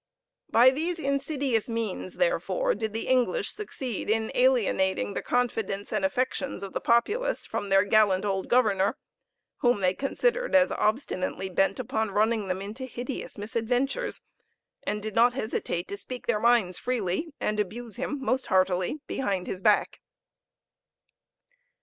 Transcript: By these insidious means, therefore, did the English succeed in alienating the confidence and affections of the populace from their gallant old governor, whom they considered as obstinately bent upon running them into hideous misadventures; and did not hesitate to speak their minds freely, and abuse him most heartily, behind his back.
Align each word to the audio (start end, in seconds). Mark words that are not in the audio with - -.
By 0.49 0.71
these 0.71 0.97
insidious 0.97 1.69
means, 1.69 2.15
therefore, 2.15 2.73
did 2.73 2.91
the 2.91 3.07
English 3.07 3.51
succeed 3.51 4.09
in 4.09 4.31
alienating 4.33 5.13
the 5.13 5.21
confidence 5.21 5.93
and 5.93 6.03
affections 6.03 6.63
of 6.63 6.73
the 6.73 6.81
populace 6.81 7.45
from 7.45 7.69
their 7.69 7.83
gallant 7.83 8.25
old 8.25 8.47
governor, 8.47 8.97
whom 9.57 9.79
they 9.81 9.93
considered 9.93 10.55
as 10.55 10.71
obstinately 10.71 11.49
bent 11.49 11.79
upon 11.79 12.09
running 12.09 12.47
them 12.47 12.63
into 12.63 12.85
hideous 12.87 13.37
misadventures; 13.37 14.21
and 14.81 15.03
did 15.03 15.13
not 15.13 15.35
hesitate 15.35 15.87
to 15.89 15.97
speak 15.97 16.25
their 16.25 16.39
minds 16.39 16.79
freely, 16.79 17.27
and 17.39 17.59
abuse 17.59 17.97
him 17.97 18.19
most 18.25 18.47
heartily, 18.47 19.01
behind 19.05 19.45
his 19.45 19.61
back. 19.61 19.99